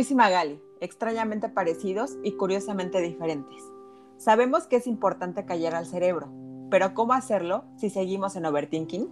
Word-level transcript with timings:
Luis 0.00 0.12
y 0.12 0.14
Magali, 0.14 0.62
extrañamente 0.80 1.50
parecidos 1.50 2.16
y 2.22 2.32
curiosamente 2.32 3.02
diferentes. 3.02 3.62
Sabemos 4.16 4.66
que 4.66 4.76
es 4.76 4.86
importante 4.86 5.44
callar 5.44 5.74
al 5.74 5.84
cerebro, 5.84 6.32
pero 6.70 6.94
¿cómo 6.94 7.12
hacerlo 7.12 7.64
si 7.76 7.90
seguimos 7.90 8.34
en 8.34 8.46
overthinking? 8.46 9.10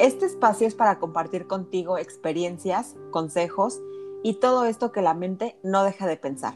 Este 0.00 0.26
espacio 0.26 0.66
es 0.66 0.74
para 0.74 0.98
compartir 0.98 1.46
contigo 1.46 1.96
experiencias, 1.96 2.96
consejos 3.12 3.80
y 4.24 4.40
todo 4.40 4.64
esto 4.64 4.90
que 4.90 5.00
la 5.00 5.14
mente 5.14 5.60
no 5.62 5.84
deja 5.84 6.08
de 6.08 6.16
pensar. 6.16 6.54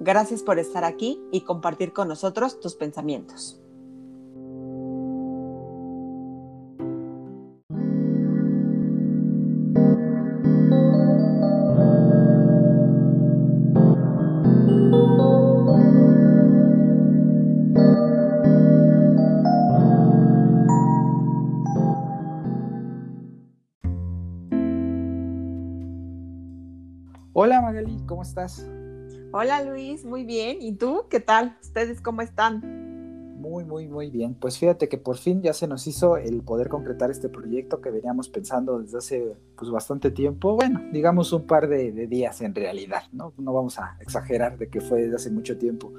Gracias 0.00 0.42
por 0.42 0.58
estar 0.58 0.82
aquí 0.82 1.22
y 1.30 1.42
compartir 1.42 1.92
con 1.92 2.08
nosotros 2.08 2.58
tus 2.58 2.74
pensamientos. 2.74 3.61
Hola 27.34 27.62
Magali, 27.62 27.96
¿cómo 28.06 28.20
estás? 28.20 28.68
Hola 29.32 29.62
Luis, 29.64 30.04
muy 30.04 30.22
bien. 30.22 30.58
¿Y 30.60 30.74
tú? 30.74 31.06
¿Qué 31.08 31.18
tal? 31.18 31.56
¿Ustedes 31.62 32.02
cómo 32.02 32.20
están? 32.20 32.60
Muy, 33.40 33.64
muy, 33.64 33.88
muy 33.88 34.10
bien. 34.10 34.34
Pues 34.34 34.58
fíjate 34.58 34.90
que 34.90 34.98
por 34.98 35.16
fin 35.16 35.40
ya 35.40 35.54
se 35.54 35.66
nos 35.66 35.86
hizo 35.86 36.18
el 36.18 36.42
poder 36.42 36.68
concretar 36.68 37.10
este 37.10 37.30
proyecto 37.30 37.80
que 37.80 37.90
veníamos 37.90 38.28
pensando 38.28 38.80
desde 38.80 38.98
hace 38.98 39.36
pues, 39.56 39.70
bastante 39.70 40.10
tiempo. 40.10 40.56
Bueno, 40.56 40.82
digamos 40.92 41.32
un 41.32 41.46
par 41.46 41.68
de, 41.68 41.90
de 41.90 42.06
días 42.06 42.42
en 42.42 42.54
realidad, 42.54 43.04
¿no? 43.12 43.32
No 43.38 43.54
vamos 43.54 43.78
a 43.78 43.96
exagerar 44.00 44.58
de 44.58 44.68
que 44.68 44.82
fue 44.82 45.00
desde 45.00 45.16
hace 45.16 45.30
mucho 45.30 45.56
tiempo. 45.56 45.90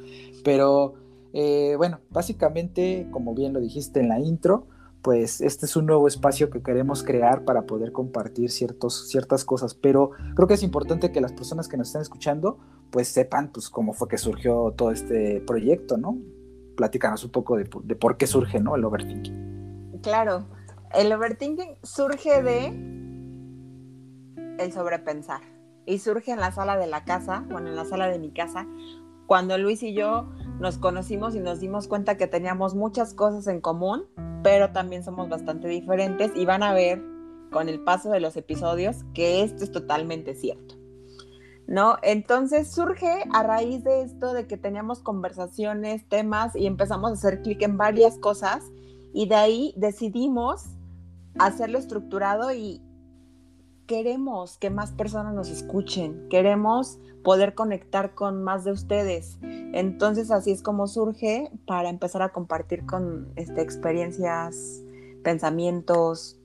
Pero 0.44 0.94
eh, 1.34 1.74
bueno, 1.78 2.00
básicamente, 2.12 3.08
como 3.10 3.34
bien 3.34 3.54
lo 3.54 3.60
dijiste 3.60 4.02
en 4.02 4.10
la 4.10 4.20
intro, 4.20 4.68
pues 5.04 5.42
este 5.42 5.66
es 5.66 5.76
un 5.76 5.86
nuevo 5.86 6.08
espacio 6.08 6.50
que 6.50 6.64
queremos 6.64 7.04
crear 7.04 7.44
para 7.44 7.64
poder 7.64 7.92
compartir 7.92 8.50
ciertas 8.50 9.44
cosas, 9.44 9.76
pero 9.76 10.12
creo 10.34 10.48
que 10.48 10.54
es 10.54 10.64
importante 10.64 11.12
que 11.12 11.20
las 11.20 11.34
personas 11.34 11.68
que 11.68 11.76
nos 11.76 11.88
estén 11.88 12.02
escuchando 12.02 12.58
pues 12.90 13.10
sepan 13.10 13.52
pues 13.52 13.70
cómo 13.70 13.94
fue 13.94 14.08
que 14.08 14.18
surgió 14.18 14.74
todo 14.78 14.92
este 14.92 15.42
proyecto, 15.42 15.98
¿no? 15.98 16.18
Platícanos 16.78 17.26
un 17.26 17.32
poco 17.32 17.58
de, 17.58 17.70
de 17.84 17.96
por 17.96 18.16
qué 18.16 18.28
surge, 18.28 18.62
¿no? 18.62 18.76
El 18.76 18.86
overthinking. 18.86 20.00
Claro, 20.02 20.48
el 20.94 21.12
overthinking 21.12 21.76
surge 21.84 22.42
de 22.42 22.68
el 24.58 24.72
sobrepensar 24.72 25.42
y 25.86 26.00
surge 26.00 26.32
en 26.32 26.40
la 26.40 26.54
sala 26.54 26.78
de 26.78 26.88
la 26.88 27.04
casa, 27.04 27.46
bueno, 27.52 27.68
en 27.68 27.76
la 27.76 27.84
sala 27.84 28.08
de 28.08 28.20
mi 28.20 28.32
casa, 28.32 28.66
cuando 29.28 29.58
Luis 29.58 29.84
y 29.84 29.94
yo 29.94 30.30
nos 30.60 30.78
conocimos 30.78 31.36
y 31.36 31.42
nos 31.42 31.60
dimos 31.60 31.90
cuenta 31.90 32.16
que 32.16 32.28
teníamos 32.28 32.74
muchas 32.74 33.14
cosas 33.14 33.48
en 33.48 33.60
común, 33.60 34.06
pero 34.44 34.72
también 34.72 35.04
somos 35.04 35.30
bastante 35.30 35.68
diferentes 35.68 36.32
y 36.36 36.46
van 36.46 36.62
a 36.62 36.74
ver 36.74 37.02
con 37.52 37.70
el 37.70 37.80
paso 37.80 38.12
de 38.12 38.20
los 38.20 38.36
episodios 38.36 38.98
que 39.14 39.44
esto 39.44 39.64
es 39.64 39.72
totalmente 39.72 40.36
cierto. 40.36 40.76
¿No? 41.66 41.98
Entonces 42.04 42.70
surge 42.70 43.24
a 43.32 43.42
raíz 43.42 43.86
de 43.86 44.02
esto 44.02 44.34
de 44.34 44.48
que 44.48 44.58
teníamos 44.58 45.00
conversaciones, 45.00 46.08
temas 46.10 46.56
y 46.58 46.68
empezamos 46.68 47.12
a 47.12 47.14
hacer 47.14 47.42
clic 47.42 47.62
en 47.62 47.78
varias 47.78 48.18
cosas 48.18 48.66
y 49.14 49.28
de 49.28 49.36
ahí 49.36 49.74
decidimos 49.78 50.66
hacerlo 51.40 51.80
estructurado 51.80 52.52
y 52.52 52.82
queremos 53.88 54.58
que 54.58 54.70
más 54.70 54.92
personas 54.92 55.34
nos 55.34 55.50
escuchen, 55.50 56.28
queremos 56.30 57.00
poder 57.24 57.54
conectar 57.54 58.14
con 58.14 58.44
más 58.44 58.64
de 58.64 58.72
ustedes. 58.72 59.38
Entonces 59.42 60.32
así 60.32 60.52
es 60.52 60.62
como 60.62 60.88
surge 60.88 61.52
para 61.66 61.90
empezar 61.90 62.22
a 62.22 62.30
compartir 62.30 62.86
con 62.86 63.32
este, 63.36 63.62
experiencias, 63.62 64.84
pensamientos, 65.24 66.40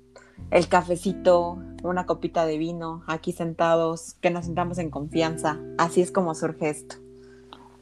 el 0.50 0.68
cafecito, 0.68 1.58
una 1.82 2.06
copita 2.06 2.46
de 2.46 2.58
vino, 2.58 3.02
aquí 3.06 3.32
sentados, 3.32 4.14
que 4.14 4.30
nos 4.30 4.46
sintamos 4.46 4.78
en 4.78 4.90
confianza. 4.90 5.58
Así 5.78 6.00
es 6.00 6.10
como 6.10 6.34
surge 6.34 6.70
esto. 6.70 6.96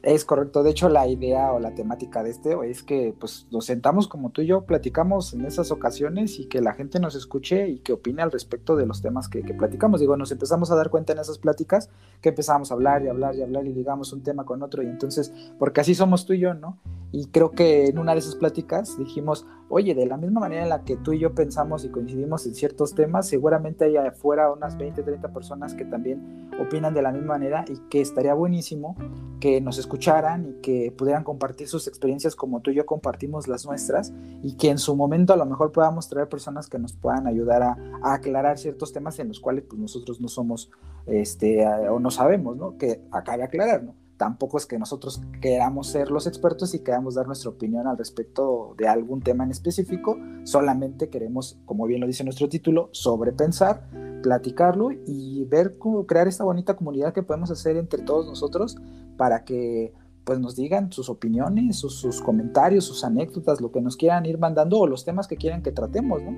Es 0.07 0.23
correcto, 0.23 0.63
de 0.63 0.69
hecho 0.69 0.87
la 0.87 1.05
idea 1.05 1.51
o 1.51 1.59
la 1.59 1.75
temática 1.75 2.23
de 2.23 2.29
este 2.29 2.55
es 2.63 2.81
que 2.81 3.13
pues 3.19 3.45
nos 3.51 3.65
sentamos 3.65 4.07
como 4.07 4.29
tú 4.29 4.41
y 4.41 4.45
yo, 4.45 4.61
platicamos 4.61 5.33
en 5.33 5.43
esas 5.43 5.69
ocasiones 5.69 6.39
y 6.39 6.45
que 6.45 6.61
la 6.61 6.73
gente 6.73 7.01
nos 7.01 7.13
escuche 7.13 7.67
y 7.67 7.79
que 7.79 7.91
opine 7.91 8.21
al 8.21 8.31
respecto 8.31 8.77
de 8.77 8.85
los 8.85 9.01
temas 9.01 9.27
que, 9.27 9.41
que 9.41 9.53
platicamos. 9.53 9.99
Digo, 9.99 10.15
nos 10.15 10.31
empezamos 10.31 10.71
a 10.71 10.75
dar 10.75 10.89
cuenta 10.91 11.11
en 11.11 11.19
esas 11.19 11.39
pláticas 11.39 11.89
que 12.21 12.29
empezamos 12.29 12.71
a 12.71 12.75
hablar 12.75 13.03
y 13.03 13.09
hablar 13.09 13.35
y 13.35 13.41
hablar 13.41 13.65
y 13.67 13.73
digamos 13.73 14.13
un 14.13 14.23
tema 14.23 14.45
con 14.45 14.63
otro 14.63 14.81
y 14.81 14.85
entonces, 14.85 15.33
porque 15.59 15.81
así 15.81 15.93
somos 15.93 16.25
tú 16.25 16.31
y 16.31 16.39
yo, 16.39 16.53
¿no? 16.53 16.77
Y 17.11 17.27
creo 17.27 17.51
que 17.51 17.87
en 17.87 17.99
una 17.99 18.13
de 18.13 18.19
esas 18.19 18.35
pláticas 18.35 18.97
dijimos, 18.97 19.45
oye, 19.69 19.95
de 19.95 20.05
la 20.05 20.17
misma 20.17 20.41
manera 20.41 20.63
en 20.63 20.69
la 20.69 20.83
que 20.83 20.97
tú 20.97 21.13
y 21.13 21.19
yo 21.19 21.33
pensamos 21.33 21.85
y 21.85 21.89
coincidimos 21.89 22.45
en 22.45 22.55
ciertos 22.55 22.95
temas, 22.95 23.27
seguramente 23.27 23.85
hay 23.85 23.97
afuera 23.97 24.51
unas 24.51 24.77
20, 24.77 25.03
30 25.03 25.33
personas 25.33 25.73
que 25.73 25.85
también 25.85 26.49
opinan 26.59 26.93
de 26.93 27.01
la 27.01 27.11
misma 27.11 27.33
manera 27.33 27.65
y 27.67 27.77
que 27.89 28.01
estaría 28.01 28.33
buenísimo 28.33 28.95
que 29.39 29.61
nos 29.61 29.77
escucharan 29.77 30.47
y 30.49 30.61
que 30.61 30.93
pudieran 30.97 31.23
compartir 31.23 31.67
sus 31.67 31.87
experiencias 31.87 32.35
como 32.35 32.61
tú 32.61 32.71
y 32.71 32.75
yo 32.75 32.85
compartimos 32.85 33.47
las 33.47 33.65
nuestras 33.65 34.13
y 34.43 34.57
que 34.57 34.69
en 34.69 34.77
su 34.77 34.95
momento 34.95 35.33
a 35.33 35.37
lo 35.37 35.45
mejor 35.45 35.71
podamos 35.71 36.09
traer 36.09 36.27
personas 36.27 36.67
que 36.67 36.79
nos 36.79 36.93
puedan 36.93 37.27
ayudar 37.27 37.61
a, 37.63 37.77
aclarar 38.03 38.57
ciertos 38.57 38.93
temas 38.93 39.19
en 39.19 39.27
los 39.27 39.39
cuales 39.39 39.63
pues, 39.67 39.79
nosotros 39.79 40.19
no 40.19 40.27
somos 40.27 40.71
este, 41.05 41.65
o 41.67 41.99
no 41.99 42.11
sabemos, 42.11 42.57
¿no? 42.57 42.77
Que 42.77 43.01
acabe 43.11 43.43
aclarar, 43.43 43.83
¿no? 43.83 44.06
Tampoco 44.17 44.57
es 44.57 44.65
que 44.65 44.77
nosotros 44.77 45.21
queramos 45.41 45.87
ser 45.87 46.09
los 46.11 46.27
expertos 46.27 46.73
y 46.73 46.79
queramos 46.79 47.15
dar 47.15 47.27
nuestra 47.27 47.49
opinión 47.49 47.87
al 47.87 47.97
respecto 47.97 48.75
de 48.77 48.87
algún 48.87 49.21
tema 49.21 49.43
en 49.43 49.51
específico, 49.51 50.17
solamente 50.43 51.09
queremos, 51.09 51.59
como 51.65 51.85
bien 51.85 52.01
lo 52.01 52.07
dice 52.07 52.23
nuestro 52.23 52.49
título, 52.49 52.89
sobrepensar, 52.91 53.87
platicarlo 54.23 54.89
y 55.05 55.45
ver 55.45 55.77
cómo 55.77 56.05
crear 56.05 56.27
esta 56.27 56.43
bonita 56.43 56.75
comunidad 56.75 57.13
que 57.13 57.23
podemos 57.23 57.51
hacer 57.51 57.77
entre 57.77 58.01
todos 58.03 58.25
nosotros 58.25 58.75
para 59.17 59.45
que 59.45 59.93
pues 60.23 60.39
nos 60.39 60.57
digan 60.57 60.91
sus 60.91 61.09
opiniones, 61.09 61.77
sus, 61.77 61.95
sus 61.95 62.19
comentarios, 62.21 62.83
sus 62.83 63.05
anécdotas, 63.05 63.61
lo 63.61 63.71
que 63.71 63.79
nos 63.79 63.95
quieran 63.95 64.25
ir 64.25 64.37
mandando 64.37 64.79
o 64.79 64.87
los 64.87 65.05
temas 65.05 65.25
que 65.25 65.37
quieran 65.37 65.63
que 65.63 65.71
tratemos, 65.71 66.21
¿no? 66.21 66.35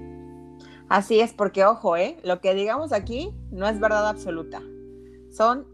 Así 0.89 1.19
es, 1.19 1.33
porque 1.33 1.65
ojo, 1.65 1.97
¿eh? 1.97 2.17
lo 2.23 2.39
que 2.41 2.53
digamos 2.53 2.91
aquí 2.91 3.33
no 3.51 3.67
es 3.67 3.79
verdad 3.79 4.07
absoluta. 4.07 4.61
Son 5.31 5.65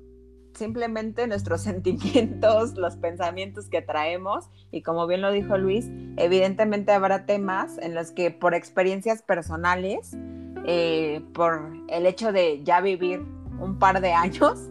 simplemente 0.55 1.27
nuestros 1.27 1.61
sentimientos, 1.63 2.75
los 2.75 2.95
pensamientos 2.97 3.69
que 3.69 3.81
traemos. 3.81 4.49
Y 4.71 4.81
como 4.81 5.07
bien 5.07 5.21
lo 5.21 5.31
dijo 5.31 5.57
Luis, 5.57 5.89
evidentemente 6.17 6.91
habrá 6.91 7.25
temas 7.25 7.77
en 7.77 7.95
los 7.95 8.11
que 8.11 8.31
por 8.31 8.53
experiencias 8.53 9.21
personales, 9.21 10.16
eh, 10.66 11.21
por 11.33 11.73
el 11.89 12.05
hecho 12.05 12.31
de 12.31 12.63
ya 12.63 12.81
vivir 12.81 13.21
un 13.59 13.77
par 13.79 14.01
de 14.01 14.13
años, 14.13 14.69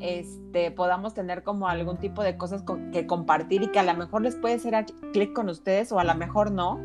este, 0.00 0.70
podamos 0.70 1.12
tener 1.12 1.42
como 1.42 1.68
algún 1.68 1.98
tipo 1.98 2.22
de 2.22 2.36
cosas 2.36 2.64
que 2.92 3.06
compartir 3.06 3.62
y 3.62 3.68
que 3.68 3.78
a 3.78 3.82
lo 3.82 3.94
mejor 3.94 4.22
les 4.22 4.34
puede 4.34 4.58
ser 4.58 4.86
clic 5.12 5.32
con 5.34 5.48
ustedes 5.48 5.92
o 5.92 5.98
a 5.98 6.04
lo 6.04 6.14
mejor 6.14 6.50
no, 6.50 6.80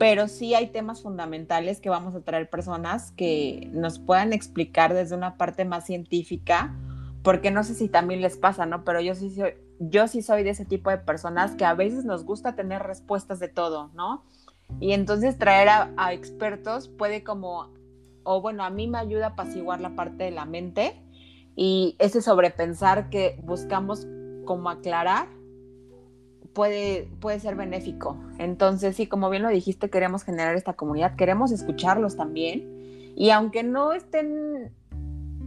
pero 0.00 0.26
sí 0.26 0.54
hay 0.54 0.68
temas 0.68 1.02
fundamentales 1.02 1.80
que 1.80 1.90
vamos 1.90 2.14
a 2.14 2.22
traer 2.22 2.50
personas 2.50 3.12
que 3.12 3.68
nos 3.72 3.98
puedan 3.98 4.32
explicar 4.32 4.94
desde 4.94 5.14
una 5.14 5.36
parte 5.36 5.64
más 5.64 5.84
científica 5.86 6.74
porque 7.22 7.50
no 7.50 7.64
sé 7.64 7.74
si 7.74 7.88
también 7.88 8.20
les 8.20 8.36
pasa, 8.36 8.66
¿no? 8.66 8.84
Pero 8.84 9.00
yo 9.00 9.14
sí 9.14 9.30
soy, 9.30 9.54
yo 9.78 10.08
sí 10.08 10.22
soy 10.22 10.42
de 10.42 10.50
ese 10.50 10.64
tipo 10.64 10.90
de 10.90 10.98
personas 10.98 11.52
que 11.52 11.64
a 11.64 11.74
veces 11.74 12.04
nos 12.04 12.24
gusta 12.24 12.54
tener 12.54 12.82
respuestas 12.82 13.38
de 13.40 13.48
todo, 13.48 13.90
¿no? 13.94 14.24
Y 14.78 14.92
entonces 14.92 15.38
traer 15.38 15.68
a, 15.68 16.12
expertos 16.12 16.88
puede 16.88 17.24
como, 17.24 17.70
o 18.22 18.40
bueno, 18.40 18.64
a 18.64 18.70
mí 18.70 18.86
me 18.86 18.98
ayuda 18.98 19.26
a 19.26 19.28
apaciguar 19.30 19.80
la 19.80 19.96
parte 19.96 20.24
de 20.24 20.30
la 20.30 20.44
mente 20.44 21.02
y 21.56 21.96
ese 21.98 22.22
sobrepensar 22.22 23.10
que 23.10 23.40
buscamos 23.42 24.06
como 24.44 24.70
aclarar 24.70 25.28
puede, 26.54 27.10
puede 27.20 27.40
ser 27.40 27.56
benéfico. 27.56 28.16
Entonces, 28.38 28.96
sí, 28.96 29.06
como 29.06 29.28
bien 29.28 29.42
lo 29.42 29.48
dijiste, 29.48 29.90
queremos 29.90 30.22
generar 30.22 30.54
esta 30.54 30.74
comunidad, 30.74 31.16
queremos 31.16 31.52
escucharlos 31.52 32.16
también. 32.16 33.12
Y 33.16 33.30
aunque 33.30 33.62
no 33.62 33.92
estén 33.92 34.72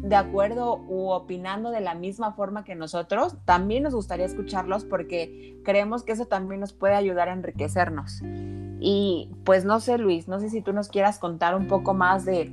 de 0.04 0.18
acuerdo 0.18 0.82
u 0.90 1.12
opinando 1.12 1.72
de 1.72 1.80
la 1.80 1.96
misma 1.96 2.34
forma 2.34 2.66
que 2.66 2.76
nosotros, 2.76 3.38
también 3.46 3.84
nos 3.84 3.96
gustaría 3.96 4.26
escucharlos 4.26 4.84
porque 4.84 5.58
creemos 5.64 6.04
que 6.04 6.12
eso 6.12 6.26
también 6.26 6.60
nos 6.60 6.74
puede 6.74 6.96
ayudar 6.96 7.30
a 7.30 7.34
enriquecernos. 7.34 8.22
Y 8.82 9.32
pues 9.46 9.64
no 9.64 9.80
sé, 9.80 9.98
Luis, 9.98 10.28
no 10.28 10.42
sé 10.42 10.50
si 10.50 10.62
tú 10.62 10.74
nos 10.74 10.90
quieras 10.90 11.20
contar 11.20 11.56
un 11.56 11.68
poco 11.68 11.94
más 11.94 12.26
de, 12.26 12.52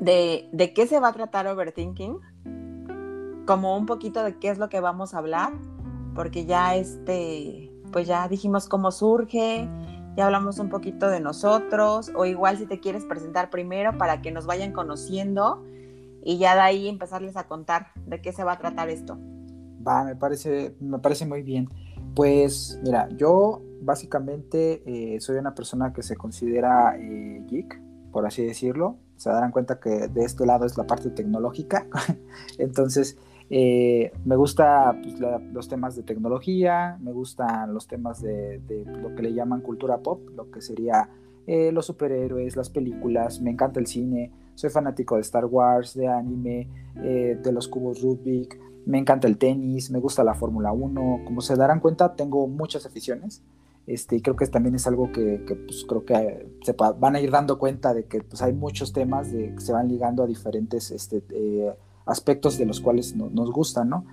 de, 0.00 0.48
de 0.52 0.72
qué 0.72 0.86
se 0.86 1.00
va 1.00 1.08
a 1.08 1.12
tratar 1.12 1.46
Overthinking, 1.48 2.18
como 3.44 3.76
un 3.76 3.84
poquito 3.84 4.24
de 4.24 4.38
qué 4.38 4.48
es 4.48 4.56
lo 4.56 4.70
que 4.70 4.80
vamos 4.80 5.12
a 5.12 5.18
hablar, 5.18 5.52
porque 6.14 6.46
ya 6.46 6.76
este, 6.76 7.70
pues 7.92 8.06
ya 8.06 8.26
dijimos 8.26 8.70
cómo 8.70 8.90
surge, 8.90 9.68
ya 10.16 10.24
hablamos 10.24 10.58
un 10.60 10.70
poquito 10.70 11.10
de 11.10 11.20
nosotros, 11.20 12.10
o 12.16 12.24
igual 12.24 12.56
si 12.56 12.64
te 12.64 12.80
quieres 12.80 13.04
presentar 13.04 13.50
primero 13.50 13.98
para 13.98 14.22
que 14.22 14.30
nos 14.30 14.46
vayan 14.46 14.72
conociendo 14.72 15.62
y 16.26 16.38
ya 16.38 16.56
de 16.56 16.60
ahí 16.60 16.88
empezarles 16.88 17.36
a 17.36 17.46
contar 17.46 17.92
de 18.04 18.20
qué 18.20 18.32
se 18.32 18.42
va 18.42 18.54
a 18.54 18.58
tratar 18.58 18.90
esto. 18.90 19.16
Va, 19.86 20.02
me 20.02 20.16
parece, 20.16 20.74
me 20.80 20.98
parece 20.98 21.24
muy 21.24 21.44
bien. 21.44 21.68
Pues 22.16 22.80
mira, 22.82 23.08
yo 23.10 23.62
básicamente 23.80 24.82
eh, 24.86 25.20
soy 25.20 25.36
una 25.36 25.54
persona 25.54 25.92
que 25.92 26.02
se 26.02 26.16
considera 26.16 26.96
eh, 26.98 27.44
geek, 27.46 27.80
por 28.10 28.26
así 28.26 28.44
decirlo. 28.44 28.96
Se 29.16 29.30
darán 29.30 29.52
cuenta 29.52 29.78
que 29.78 30.08
de 30.08 30.24
este 30.24 30.44
lado 30.46 30.66
es 30.66 30.76
la 30.76 30.84
parte 30.84 31.10
tecnológica. 31.10 31.86
Entonces, 32.58 33.16
eh, 33.48 34.10
me 34.24 34.34
gustan 34.34 35.02
pues, 35.02 35.20
los 35.52 35.68
temas 35.68 35.94
de 35.94 36.02
tecnología, 36.02 36.98
me 37.00 37.12
gustan 37.12 37.72
los 37.72 37.86
temas 37.86 38.20
de, 38.20 38.60
lo 38.84 39.14
que 39.14 39.22
le 39.22 39.32
llaman 39.32 39.60
cultura 39.60 39.98
pop, 39.98 40.28
lo 40.34 40.50
que 40.50 40.60
sería 40.60 41.08
los 41.46 41.86
superhéroes, 41.86 42.56
las 42.56 42.70
películas, 42.70 43.40
me 43.40 43.50
encanta 43.50 43.78
el 43.80 43.86
cine, 43.86 44.32
soy 44.54 44.70
fanático 44.70 45.14
de 45.14 45.20
Star 45.22 45.44
Wars, 45.44 45.94
de 45.94 46.08
anime, 46.08 46.68
de 46.94 47.52
los 47.52 47.68
cubos 47.68 48.02
Rubik, 48.02 48.58
me 48.86 48.98
encanta 48.98 49.26
el 49.26 49.36
tenis, 49.36 49.90
me 49.90 49.98
gusta 49.98 50.24
la 50.24 50.34
Fórmula 50.34 50.72
1, 50.72 51.22
como 51.24 51.40
se 51.40 51.56
darán 51.56 51.80
cuenta, 51.80 52.14
tengo 52.14 52.46
muchas 52.46 52.86
aficiones. 52.86 53.42
Este, 53.86 54.16
y 54.16 54.20
creo 54.20 54.34
que 54.34 54.46
también 54.46 54.74
es 54.74 54.86
algo 54.86 55.12
que, 55.12 55.44
pues, 55.66 55.84
creo 55.88 56.04
que 56.04 56.48
se 56.62 56.72
van 56.72 57.14
a 57.14 57.20
ir 57.20 57.30
dando 57.30 57.58
cuenta 57.58 57.94
de 57.94 58.06
que 58.06 58.20
pues, 58.20 58.42
hay 58.42 58.52
muchos 58.52 58.92
temas 58.92 59.28
que 59.28 59.54
se 59.58 59.72
van 59.72 59.88
ligando 59.88 60.24
a 60.24 60.26
diferentes 60.26 60.90
este, 60.90 61.22
eh, 61.30 61.72
aspectos 62.04 62.58
de 62.58 62.66
los 62.66 62.80
cuales 62.80 63.14
nos 63.14 63.50
gustan, 63.52 63.88
¿no? 63.88 64.04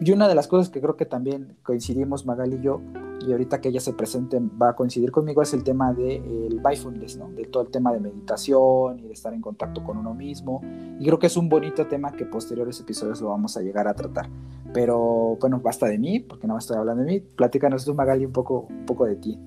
Y 0.00 0.12
una 0.12 0.28
de 0.28 0.34
las 0.34 0.48
cosas 0.48 0.70
que 0.70 0.80
creo 0.80 0.96
que 0.96 1.04
también 1.04 1.56
coincidimos 1.62 2.24
Magal 2.24 2.54
y 2.54 2.62
yo, 2.62 2.80
y 3.20 3.32
ahorita 3.32 3.60
que 3.60 3.68
ella 3.68 3.80
se 3.80 3.92
presente 3.92 4.40
va 4.40 4.70
a 4.70 4.72
coincidir 4.74 5.10
conmigo, 5.10 5.42
es 5.42 5.52
el 5.52 5.62
tema 5.62 5.92
del 5.92 6.22
de, 6.22 6.60
mindfulness, 6.64 7.18
¿no? 7.18 7.30
De 7.30 7.44
todo 7.44 7.64
el 7.64 7.70
tema 7.70 7.92
de 7.92 8.00
meditación 8.00 8.98
y 8.98 9.08
de 9.08 9.12
estar 9.12 9.34
en 9.34 9.42
contacto 9.42 9.84
con 9.84 9.98
uno 9.98 10.14
mismo. 10.14 10.62
Y 10.98 11.04
creo 11.04 11.18
que 11.18 11.26
es 11.26 11.36
un 11.36 11.50
bonito 11.50 11.86
tema 11.86 12.12
que 12.12 12.24
posteriores 12.24 12.80
episodios 12.80 13.20
lo 13.20 13.28
vamos 13.28 13.58
a 13.58 13.60
llegar 13.60 13.88
a 13.88 13.94
tratar. 13.94 14.30
Pero 14.72 15.36
bueno, 15.38 15.60
basta 15.60 15.86
de 15.86 15.98
mí, 15.98 16.20
porque 16.20 16.46
no 16.46 16.56
estoy 16.56 16.78
hablando 16.78 17.02
de 17.02 17.12
mí. 17.12 17.20
Platícanos 17.20 17.84
tú, 17.84 17.94
Magali, 17.94 18.24
un 18.24 18.32
poco, 18.32 18.68
un 18.70 18.86
poco 18.86 19.04
de 19.04 19.16
ti. 19.16 19.38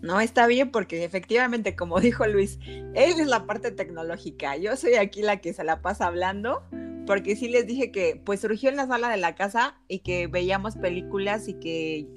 No, 0.00 0.20
está 0.20 0.46
bien 0.46 0.70
porque 0.70 1.04
efectivamente, 1.04 1.76
como 1.76 2.00
dijo 2.00 2.26
Luis, 2.26 2.58
él 2.66 3.20
es 3.20 3.26
la 3.26 3.46
parte 3.46 3.70
tecnológica. 3.70 4.56
Yo 4.56 4.74
soy 4.76 4.94
aquí 4.94 5.20
la 5.20 5.42
que 5.42 5.52
se 5.52 5.64
la 5.64 5.82
pasa 5.82 6.06
hablando 6.06 6.62
porque 7.06 7.36
sí 7.36 7.48
les 7.48 7.66
dije 7.66 7.90
que 7.90 8.20
pues 8.24 8.40
surgió 8.40 8.70
en 8.70 8.76
la 8.76 8.86
sala 8.86 9.08
de 9.08 9.16
la 9.16 9.34
casa 9.34 9.80
y 9.88 10.00
que 10.00 10.26
veíamos 10.26 10.76
películas 10.76 11.48
y 11.48 11.54
que 11.54 12.08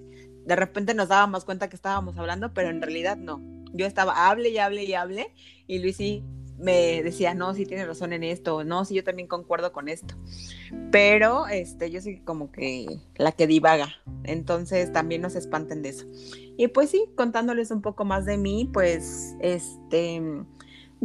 de 0.45 0.55
repente 0.55 0.93
nos 0.93 1.09
dábamos 1.09 1.45
cuenta 1.45 1.69
que 1.69 1.75
estábamos 1.75 2.17
hablando, 2.17 2.53
pero 2.53 2.69
en 2.69 2.81
realidad 2.81 3.17
no. 3.17 3.41
Yo 3.73 3.85
estaba, 3.85 4.29
hable 4.29 4.49
y 4.49 4.57
hable 4.57 4.83
y 4.83 4.93
hable, 4.93 5.33
y 5.67 5.79
Luis 5.79 5.97
sí 5.97 6.23
me 6.57 7.03
decía, 7.03 7.33
no, 7.33 7.53
sí 7.53 7.65
tiene 7.65 7.85
razón 7.85 8.13
en 8.13 8.23
esto, 8.23 8.63
no, 8.63 8.85
sí 8.85 8.95
yo 8.95 9.03
también 9.03 9.27
concuerdo 9.27 9.73
con 9.73 9.89
esto. 9.89 10.15
Pero 10.91 11.47
este, 11.47 11.91
yo 11.91 12.01
soy 12.01 12.21
como 12.21 12.51
que 12.51 12.85
la 13.17 13.31
que 13.31 13.47
divaga, 13.47 13.89
entonces 14.23 14.93
también 14.93 15.21
no 15.21 15.29
se 15.29 15.39
espanten 15.39 15.81
de 15.81 15.89
eso. 15.89 16.05
Y 16.57 16.67
pues 16.69 16.89
sí, 16.89 17.05
contándoles 17.15 17.71
un 17.71 17.81
poco 17.81 18.05
más 18.05 18.25
de 18.25 18.37
mí, 18.37 18.69
pues 18.71 19.35
este 19.41 20.21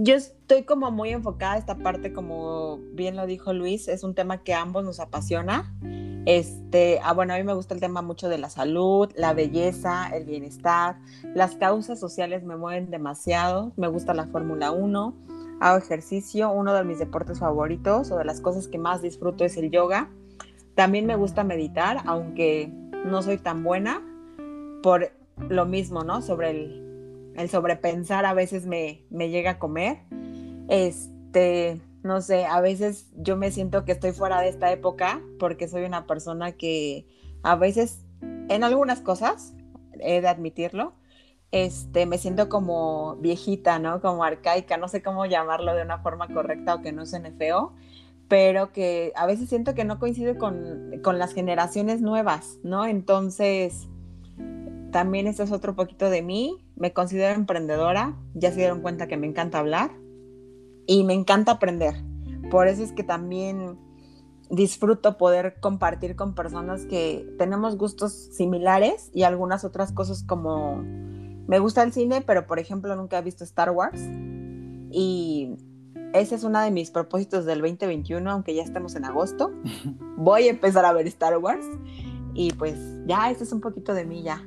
yo 0.02 0.14
estoy 0.14 0.62
como 0.62 0.90
muy 0.90 1.10
enfocada 1.10 1.54
a 1.54 1.58
esta 1.58 1.76
parte, 1.76 2.14
como 2.14 2.78
bien 2.92 3.16
lo 3.16 3.26
dijo 3.26 3.52
Luis, 3.52 3.86
es 3.86 4.02
un 4.02 4.14
tema 4.14 4.42
que 4.42 4.54
a 4.54 4.62
ambos 4.62 4.82
nos 4.82 4.98
apasiona. 4.98 5.74
Este, 6.24 7.00
ah, 7.02 7.12
bueno, 7.12 7.34
a 7.34 7.36
mí 7.36 7.44
me 7.44 7.52
gusta 7.52 7.74
el 7.74 7.80
tema 7.80 8.00
mucho 8.00 8.30
de 8.30 8.38
la 8.38 8.48
salud, 8.48 9.10
la 9.14 9.34
belleza, 9.34 10.08
el 10.08 10.24
bienestar, 10.24 10.98
las 11.34 11.56
causas 11.56 12.00
sociales 12.00 12.44
me 12.44 12.56
mueven 12.56 12.90
demasiado, 12.90 13.72
me 13.76 13.88
gusta 13.88 14.14
la 14.14 14.26
Fórmula 14.26 14.70
1, 14.70 15.14
hago 15.60 15.78
ejercicio, 15.78 16.50
uno 16.50 16.72
de 16.72 16.84
mis 16.84 16.98
deportes 16.98 17.38
favoritos 17.38 18.10
o 18.10 18.16
de 18.16 18.24
las 18.24 18.40
cosas 18.40 18.68
que 18.68 18.78
más 18.78 19.02
disfruto 19.02 19.44
es 19.44 19.58
el 19.58 19.70
yoga. 19.70 20.10
También 20.74 21.04
me 21.04 21.16
gusta 21.16 21.44
meditar, 21.44 21.98
aunque 22.06 22.72
no 23.04 23.22
soy 23.22 23.36
tan 23.36 23.62
buena 23.62 24.02
por 24.82 25.12
lo 25.48 25.66
mismo, 25.66 26.04
¿no? 26.04 26.22
Sobre 26.22 26.50
el 26.50 26.89
el 27.40 27.50
sobrepensar 27.50 28.26
a 28.26 28.34
veces 28.34 28.66
me, 28.66 29.04
llega 29.10 29.52
a 29.52 29.58
comer. 29.58 29.98
Este, 30.68 31.80
no 32.02 32.20
sé, 32.20 32.46
a 32.46 32.60
veces 32.60 33.10
yo 33.16 33.36
me 33.36 33.50
siento 33.50 33.84
que 33.84 33.92
estoy 33.92 34.12
fuera 34.12 34.40
de 34.40 34.48
esta 34.48 34.70
época 34.70 35.20
porque 35.38 35.68
soy 35.68 35.84
una 35.84 36.06
persona 36.06 36.52
que 36.52 37.06
a 37.42 37.56
veces, 37.56 38.04
en 38.20 38.64
algunas 38.64 39.00
cosas, 39.00 39.54
he 39.98 40.20
de 40.20 40.28
admitirlo, 40.28 40.94
este, 41.52 42.06
me 42.06 42.18
siento 42.18 42.48
como 42.48 43.16
viejita, 43.16 43.78
¿no? 43.78 44.00
Como 44.00 44.22
arcaica, 44.22 44.76
no 44.76 44.88
sé 44.88 45.02
cómo 45.02 45.26
llamarlo 45.26 45.74
de 45.74 45.82
una 45.82 45.98
forma 45.98 46.28
correcta 46.28 46.76
o 46.76 46.82
que 46.82 46.92
no 46.92 47.06
suene 47.06 47.32
feo, 47.32 47.74
pero 48.28 48.70
que 48.72 49.12
a 49.16 49.26
veces 49.26 49.48
siento 49.48 49.74
que 49.74 49.84
no 49.84 49.98
coincide 49.98 50.38
con, 50.38 51.00
con 51.02 51.18
las 51.18 51.34
generaciones 51.34 52.00
nuevas, 52.00 52.58
¿no? 52.62 52.86
Entonces, 52.86 53.88
también 54.90 55.26
esto 55.26 55.42
es 55.42 55.52
otro 55.52 55.74
poquito 55.74 56.10
de 56.10 56.22
mí. 56.22 56.58
Me 56.76 56.92
considero 56.92 57.34
emprendedora. 57.34 58.16
Ya 58.34 58.50
se 58.50 58.58
dieron 58.58 58.80
cuenta 58.80 59.06
que 59.06 59.16
me 59.16 59.26
encanta 59.26 59.58
hablar 59.58 59.90
y 60.86 61.04
me 61.04 61.14
encanta 61.14 61.52
aprender. 61.52 61.94
Por 62.50 62.66
eso 62.66 62.82
es 62.82 62.92
que 62.92 63.04
también 63.04 63.78
disfruto 64.50 65.16
poder 65.16 65.60
compartir 65.60 66.16
con 66.16 66.34
personas 66.34 66.84
que 66.86 67.32
tenemos 67.38 67.76
gustos 67.76 68.12
similares 68.12 69.10
y 69.14 69.22
algunas 69.22 69.64
otras 69.64 69.92
cosas 69.92 70.24
como 70.24 70.82
me 71.46 71.58
gusta 71.60 71.84
el 71.84 71.92
cine, 71.92 72.22
pero 72.22 72.48
por 72.48 72.58
ejemplo 72.58 72.96
nunca 72.96 73.18
he 73.18 73.22
visto 73.22 73.44
Star 73.44 73.70
Wars. 73.70 74.00
Y 74.90 75.56
ese 76.12 76.34
es 76.34 76.42
uno 76.42 76.60
de 76.60 76.72
mis 76.72 76.90
propósitos 76.90 77.44
del 77.44 77.60
2021, 77.60 78.28
aunque 78.28 78.54
ya 78.54 78.62
estamos 78.64 78.96
en 78.96 79.04
agosto. 79.04 79.52
Voy 80.16 80.48
a 80.48 80.50
empezar 80.50 80.84
a 80.84 80.92
ver 80.92 81.06
Star 81.06 81.38
Wars. 81.38 81.66
Y 82.34 82.52
pues 82.54 82.76
ya, 83.06 83.30
este 83.30 83.44
es 83.44 83.52
un 83.52 83.60
poquito 83.60 83.94
de 83.94 84.04
mí 84.04 84.22
ya 84.22 84.44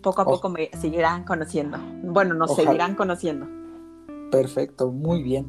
poco 0.00 0.22
a 0.22 0.24
poco 0.24 0.48
me 0.48 0.70
seguirán 0.78 1.24
conociendo. 1.24 1.78
Bueno, 2.02 2.34
nos 2.34 2.54
seguirán 2.54 2.94
conociendo. 2.94 3.46
Perfecto, 4.30 4.90
muy 4.90 5.22
bien. 5.22 5.46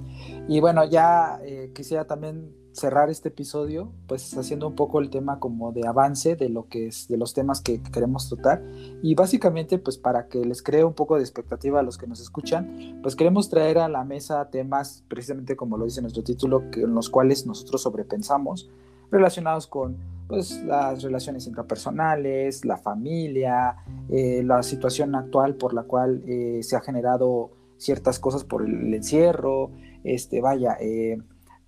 Y 0.48 0.60
bueno, 0.60 0.86
ya 0.86 1.40
eh, 1.44 1.72
quisiera 1.74 2.06
también 2.06 2.54
cerrar 2.72 3.10
este 3.10 3.30
episodio, 3.30 3.92
pues 4.08 4.36
haciendo 4.38 4.68
un 4.68 4.76
poco 4.76 5.00
el 5.00 5.10
tema 5.10 5.40
como 5.40 5.72
de 5.72 5.88
avance 5.88 6.36
de 6.36 6.50
lo 6.50 6.68
que 6.68 6.88
es, 6.88 7.08
de 7.08 7.18
los 7.18 7.34
temas 7.34 7.62
que, 7.62 7.82
queremos 7.82 8.30
tratar. 8.30 8.64
Y 9.02 9.16
básicamente, 9.16 9.78
pues 9.78 9.98
para 9.98 10.28
que 10.28 10.46
les 10.46 10.64
cree 10.64 10.84
un 10.84 10.94
poco 10.94 11.16
de 11.16 11.22
expectativa 11.22 11.80
a 11.80 11.84
los 11.84 11.98
que 11.98 12.08
nos 12.08 12.20
escuchan, 12.22 13.00
pues 13.02 13.16
queremos 13.16 13.50
traer 13.50 13.80
a 13.80 13.90
la 13.90 14.04
mesa 14.04 14.50
temas, 14.50 15.04
precisamente 15.08 15.56
como 15.56 15.78
lo 15.78 15.86
dice 15.86 16.02
nuestro 16.02 16.24
título, 16.24 16.70
que, 16.72 16.82
en 16.82 16.96
los 16.96 17.10
cuales 17.10 17.46
nosotros 17.46 17.82
sobrepensamos, 17.82 18.70
relacionados 19.12 19.68
con 19.68 19.98
pues, 20.30 20.64
las 20.64 21.02
relaciones 21.02 21.48
intrapersonales, 21.48 22.64
la 22.64 22.78
familia, 22.78 23.78
eh, 24.10 24.44
la 24.46 24.62
situación 24.62 25.16
actual 25.16 25.56
por 25.56 25.74
la 25.74 25.84
cual 25.84 26.22
eh, 26.28 26.60
se 26.62 26.76
ha 26.76 26.82
generado 26.82 27.50
ciertas 27.78 28.20
cosas 28.20 28.44
por 28.44 28.64
el 28.64 28.94
encierro, 28.94 29.72
este, 30.04 30.40
vaya, 30.40 30.78
eh, 30.80 31.18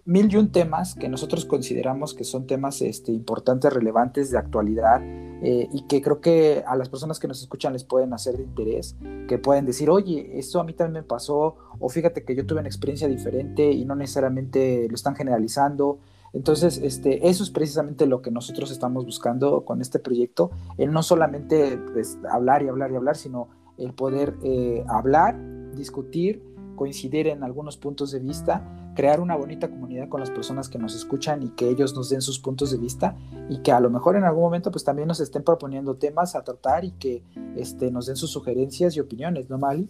mil 0.05 0.31
y 0.31 0.37
un 0.37 0.51
temas 0.51 0.93
que 0.93 1.09
nosotros 1.09 1.45
consideramos 1.45 2.13
que 2.13 2.23
son 2.23 2.45
temas 2.45 2.83
este, 2.83 3.11
importantes, 3.11 3.73
relevantes, 3.73 4.29
de 4.29 4.37
actualidad, 4.37 5.01
y 5.43 5.87
que 5.87 6.03
creo 6.03 6.21
que 6.21 6.63
a 6.67 6.75
las 6.75 6.87
personas 6.87 7.19
que 7.19 7.27
nos 7.27 7.41
escuchan 7.41 7.73
les 7.73 7.83
pueden 7.83 8.13
hacer 8.13 8.37
de 8.37 8.43
interés, 8.43 8.95
que 9.27 9.39
pueden 9.39 9.65
decir, 9.65 9.89
oye, 9.89 10.37
esto 10.37 10.59
a 10.59 10.63
mí 10.63 10.73
también 10.73 11.01
me 11.01 11.07
pasó, 11.07 11.55
o 11.79 11.89
fíjate 11.89 12.23
que 12.23 12.35
yo 12.35 12.45
tuve 12.45 12.59
una 12.59 12.69
experiencia 12.69 13.07
diferente 13.07 13.71
y 13.71 13.83
no 13.85 13.95
necesariamente 13.95 14.87
lo 14.87 14.93
están 14.93 15.15
generalizando, 15.15 15.97
entonces, 16.33 16.77
este, 16.77 17.27
eso 17.27 17.43
es 17.43 17.49
precisamente 17.49 18.05
lo 18.05 18.21
que 18.21 18.31
nosotros 18.31 18.71
estamos 18.71 19.05
buscando 19.05 19.65
con 19.65 19.81
este 19.81 19.99
proyecto, 19.99 20.51
el 20.77 20.91
no 20.91 21.03
solamente 21.03 21.77
pues, 21.93 22.17
hablar 22.29 22.63
y 22.63 22.69
hablar 22.69 22.91
y 22.91 22.95
hablar, 22.95 23.17
sino 23.17 23.49
el 23.77 23.93
poder 23.93 24.35
eh, 24.43 24.83
hablar, 24.87 25.37
discutir, 25.75 26.41
coincidir 26.75 27.27
en 27.27 27.43
algunos 27.43 27.75
puntos 27.77 28.11
de 28.11 28.19
vista, 28.19 28.65
crear 28.95 29.19
una 29.19 29.35
bonita 29.35 29.69
comunidad 29.69 30.07
con 30.09 30.19
las 30.19 30.29
personas 30.29 30.69
que 30.69 30.77
nos 30.77 30.95
escuchan 30.95 31.43
y 31.43 31.49
que 31.49 31.69
ellos 31.69 31.93
nos 31.93 32.09
den 32.09 32.21
sus 32.21 32.39
puntos 32.39 32.71
de 32.71 32.77
vista 32.77 33.15
y 33.49 33.59
que 33.61 33.71
a 33.71 33.79
lo 33.79 33.89
mejor 33.89 34.15
en 34.15 34.23
algún 34.23 34.43
momento 34.43 34.71
pues 34.71 34.83
también 34.83 35.07
nos 35.07 35.19
estén 35.19 35.43
proponiendo 35.43 35.95
temas 35.95 36.35
a 36.35 36.43
tratar 36.43 36.85
y 36.85 36.91
que 36.91 37.23
este, 37.55 37.91
nos 37.91 38.05
den 38.05 38.15
sus 38.15 38.31
sugerencias 38.31 38.95
y 38.95 38.99
opiniones, 38.99 39.49
¿no, 39.49 39.57
Mali? 39.57 39.89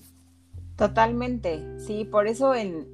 Totalmente, 0.75 1.79
sí, 1.79 2.05
por 2.05 2.27
eso 2.27 2.55
en, 2.55 2.87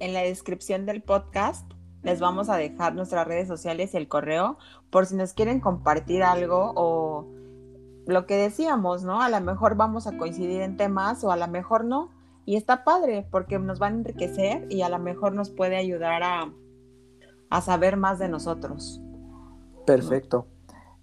en 0.00 0.14
la 0.14 0.20
descripción 0.20 0.86
del 0.86 1.02
podcast 1.02 1.70
les 2.02 2.20
vamos 2.20 2.48
a 2.48 2.56
dejar 2.56 2.94
nuestras 2.94 3.26
redes 3.26 3.48
sociales 3.48 3.94
y 3.94 3.96
el 3.96 4.08
correo 4.08 4.58
por 4.90 5.06
si 5.06 5.16
nos 5.16 5.32
quieren 5.32 5.60
compartir 5.60 6.22
algo 6.22 6.72
o 6.76 7.26
lo 8.06 8.26
que 8.26 8.36
decíamos, 8.36 9.04
¿no? 9.04 9.20
A 9.20 9.28
lo 9.28 9.40
mejor 9.40 9.76
vamos 9.76 10.06
a 10.06 10.16
coincidir 10.16 10.62
en 10.62 10.76
temas 10.76 11.22
o 11.24 11.32
a 11.32 11.36
lo 11.36 11.48
mejor 11.48 11.84
no. 11.84 12.10
Y 12.46 12.56
está 12.56 12.82
padre 12.82 13.26
porque 13.30 13.58
nos 13.58 13.78
van 13.78 13.92
a 13.92 13.96
enriquecer 13.98 14.66
y 14.70 14.80
a 14.80 14.88
lo 14.88 14.98
mejor 14.98 15.34
nos 15.34 15.50
puede 15.50 15.76
ayudar 15.76 16.22
a, 16.22 16.50
a 17.50 17.60
saber 17.60 17.98
más 17.98 18.18
de 18.18 18.28
nosotros. 18.28 19.02
Perfecto. 19.84 20.46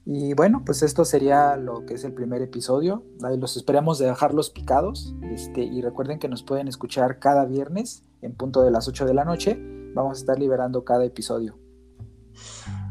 Y 0.05 0.33
bueno, 0.33 0.63
pues 0.65 0.81
esto 0.81 1.05
sería 1.05 1.57
lo 1.57 1.85
que 1.85 1.95
es 1.95 2.03
el 2.03 2.13
primer 2.13 2.41
episodio. 2.41 3.03
Ahí 3.23 3.37
los 3.37 3.57
esperamos 3.57 3.99
de 3.99 4.07
dejarlos 4.07 4.49
picados. 4.49 5.15
Este, 5.21 5.61
y 5.61 5.81
recuerden 5.81 6.17
que 6.17 6.29
nos 6.29 6.41
pueden 6.41 6.67
escuchar 6.67 7.19
cada 7.19 7.45
viernes 7.45 8.03
en 8.21 8.33
punto 8.33 8.63
de 8.63 8.71
las 8.71 8.87
8 8.87 9.05
de 9.05 9.13
la 9.13 9.25
noche 9.25 9.74
vamos 9.95 10.17
a 10.17 10.19
estar 10.19 10.37
liberando 10.37 10.83
cada 10.83 11.05
episodio. 11.05 11.57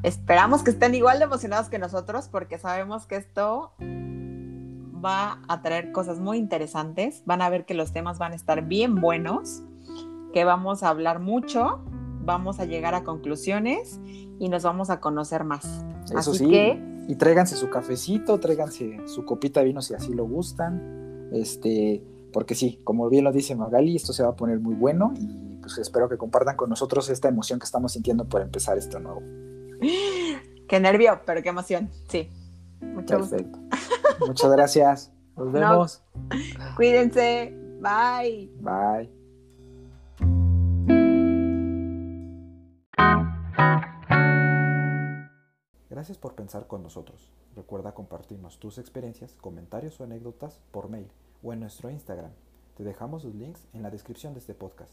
Esperamos 0.03 0.63
que 0.63 0.71
estén 0.71 0.95
igual 0.95 1.19
de 1.19 1.27
emocionados 1.27 1.69
que 1.69 1.79
nosotros 1.79 2.29
porque 2.29 2.59
sabemos 2.59 3.07
que 3.07 3.17
esto 3.17 3.73
va 5.05 5.43
a 5.49 5.63
traer 5.63 5.93
cosas 5.93 6.19
muy 6.19 6.39
interesantes. 6.39 7.23
Van 7.27 7.43
a 7.43 7.51
ver 7.51 7.67
que 7.67 7.75
los 7.75 7.93
temas 7.93 8.19
van 8.19 8.33
a 8.33 8.35
estar 8.35 8.67
bien 8.67 9.01
buenos, 9.01 9.63
que 10.33 10.45
vamos 10.45 10.83
a 10.83 10.89
hablar 10.89 11.21
mucho, 11.21 11.85
vamos 12.25 12.59
a 12.59 12.65
llegar 12.65 12.95
a 12.95 13.05
conclusiones 13.05 14.01
y 14.39 14.49
nos 14.49 14.63
vamos 14.63 14.91
a 14.91 15.01
conocer 15.01 15.45
más. 15.45 15.85
Eso 16.07 16.31
así 16.33 16.39
sí. 16.39 16.51
que 16.51 17.05
Y 17.07 17.17
tráiganse 17.17 17.57
su 17.57 17.69
cafecito, 17.69 18.41
tráiganse 18.41 19.07
su 19.07 19.27
copita 19.27 19.61
de 19.61 19.67
vino 19.67 19.83
si 19.83 19.95
así 19.95 20.15
lo 20.15 20.25
gustan. 20.25 21.29
Este, 21.33 22.03
porque 22.33 22.55
sí, 22.55 22.81
como 22.83 23.09
bien 23.11 23.25
lo 23.25 23.33
dice 23.33 23.55
Magali, 23.55 23.97
esto 23.97 24.13
se 24.13 24.23
va 24.23 24.31
a 24.31 24.37
poner 24.37 24.59
muy 24.59 24.75
bueno 24.75 25.13
y 25.19 25.44
pues 25.65 25.79
espero 25.79 26.11
que 26.11 26.19
compartan 26.19 26.57
con 26.57 26.69
nosotros 26.69 27.09
esta 27.09 27.29
emoción 27.29 27.59
que 27.59 27.65
estamos 27.65 27.93
sintiendo 27.93 28.29
por 28.29 28.43
empezar 28.43 28.77
esto 28.77 29.01
nuevo. 29.01 29.23
qué 30.69 30.79
nervio, 30.79 31.21
pero 31.25 31.43
qué 31.43 31.49
emoción. 31.49 31.91
Sí. 32.09 32.31
Mucho 32.83 33.19
gusto. 33.19 33.37
Perfecto. 33.37 33.59
Muchas 34.27 34.53
gracias. 34.53 35.13
Nos 35.37 35.47
No. 35.47 35.53
vemos. 35.53 36.03
Cuídense. 36.77 37.57
Bye. 37.81 38.51
Bye. 38.61 39.11
Gracias 45.89 46.19
por 46.19 46.35
pensar 46.35 46.67
con 46.67 46.83
nosotros. 46.83 47.31
Recuerda 47.57 47.95
compartirnos 47.95 48.59
tus 48.59 48.79
experiencias, 48.79 49.35
comentarios 49.41 50.01
o 50.01 50.05
anécdotas 50.05 50.61
por 50.73 50.89
mail 50.89 51.09
o 51.43 51.53
en 51.53 51.61
nuestro 51.61 51.89
Instagram. 51.91 52.33
Te 52.77 52.83
dejamos 52.85 53.25
los 53.25 53.35
links 53.35 53.67
en 53.73 53.83
la 53.83 53.91
descripción 53.91 54.35
de 54.35 54.41
este 54.41 54.55
podcast. 54.55 54.93